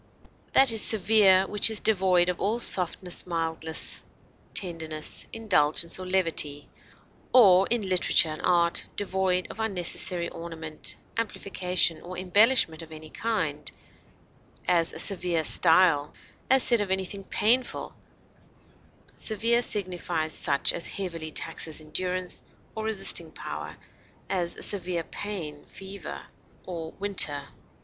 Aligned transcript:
That 0.53 0.71
is 0.71 0.81
severe 0.81 1.45
which 1.45 1.69
is 1.69 1.79
devoid 1.79 2.27
of 2.29 2.41
all 2.41 2.59
softness, 2.59 3.27
mildness, 3.27 4.01
tenderness, 4.55 5.27
indulgence 5.31 5.99
or 5.99 6.07
levity, 6.07 6.69
or 7.31 7.67
(in 7.69 7.87
literature 7.87 8.29
and 8.29 8.41
art) 8.41 8.87
devoid 8.95 9.45
of 9.51 9.59
unnecessary 9.59 10.27
ornament, 10.29 10.95
amplification, 11.17 12.01
or 12.01 12.17
embellishment 12.17 12.81
of 12.81 12.91
any 12.91 13.11
kind; 13.11 13.71
as, 14.67 14.91
a 14.91 14.97
severe 14.97 15.43
style; 15.43 16.15
as 16.49 16.63
said 16.63 16.81
of 16.81 16.89
anything 16.89 17.23
painful, 17.23 17.93
severe 19.15 19.61
signifies 19.61 20.33
such 20.33 20.73
as 20.73 20.87
heavily 20.87 21.31
taxes 21.31 21.79
endurance 21.79 22.41
or 22.73 22.85
resisting 22.85 23.29
power; 23.31 23.77
as, 24.31 24.55
a 24.57 24.63
severe 24.63 25.03
pain, 25.03 25.63
fever, 25.67 26.25
or 26.65 26.91
winter. 26.93 27.49